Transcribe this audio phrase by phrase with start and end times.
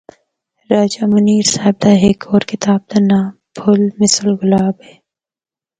[0.71, 4.95] راجہ منیر صاحب دا ہک اور کتاب دا ناں ’پھل مثل گلاب‘ ہے۔